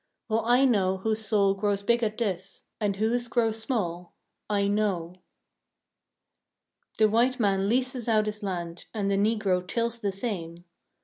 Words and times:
Well 0.29 0.43
I 0.47 0.65
know 0.65 0.97
whose 0.97 1.23
soul 1.27 1.53
grows 1.53 1.83
big 1.83 2.01
at 2.01 2.17
this, 2.17 2.65
And 2.79 2.95
whose 2.95 3.27
grows 3.27 3.59
small; 3.59 4.15
I 4.49 4.67
know! 4.67 5.13
The 6.97 7.07
white 7.07 7.39
man 7.39 7.69
leases 7.69 8.07
out 8.07 8.25
his 8.25 8.41
land, 8.41 8.87
And 8.95 9.11
the 9.11 9.15
Negro 9.15 9.61
tills 9.67 9.99
the 9.99 10.11
same. 10.11 10.65